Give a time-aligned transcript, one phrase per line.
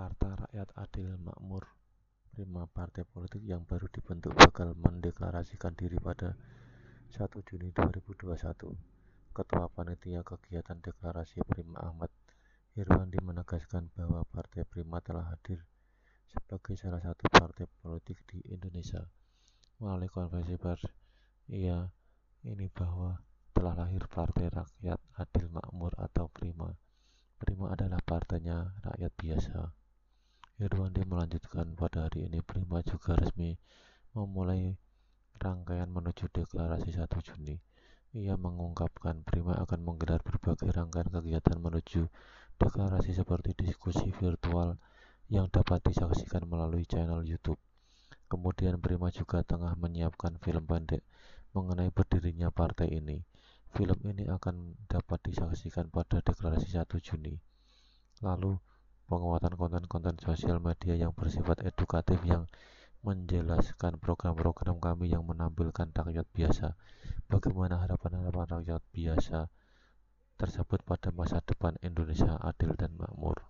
[0.00, 1.76] Partai Rakyat Adil Makmur
[2.32, 6.40] Prima partai politik yang baru dibentuk bakal mendeklarasikan diri pada
[7.12, 8.32] 1 Juni 2021.
[9.36, 12.08] Ketua Panitia Kegiatan Deklarasi Prima Ahmad
[12.80, 15.68] Irwandi menegaskan bahwa Partai Prima telah hadir
[16.32, 19.04] sebagai salah satu partai politik di Indonesia.
[19.84, 20.80] Melalui konferensi pers,
[21.52, 21.92] ia
[22.48, 23.20] ini bahwa
[23.52, 26.72] telah lahir Partai Rakyat Adil Makmur atau Prima.
[27.36, 29.79] Prima adalah partainya rakyat biasa.
[30.60, 33.56] Irwandi melanjutkan pada hari ini Prima juga resmi
[34.12, 34.76] memulai
[35.40, 37.56] rangkaian menuju deklarasi 1 Juni.
[38.12, 42.12] Ia mengungkapkan Prima akan menggelar berbagai rangkaian kegiatan menuju
[42.60, 44.76] deklarasi seperti diskusi virtual
[45.32, 47.56] yang dapat disaksikan melalui channel YouTube.
[48.28, 51.00] Kemudian Prima juga tengah menyiapkan film pendek
[51.56, 53.24] mengenai berdirinya partai ini.
[53.72, 57.40] Film ini akan dapat disaksikan pada deklarasi 1 Juni.
[58.20, 58.60] Lalu
[59.10, 62.46] penguatan konten-konten sosial media yang bersifat edukatif yang
[63.02, 66.78] menjelaskan program-program kami yang menampilkan rakyat biasa,
[67.26, 69.50] bagaimana harapan-harapan rakyat biasa
[70.38, 73.34] tersebut pada masa depan Indonesia adil dan makmur.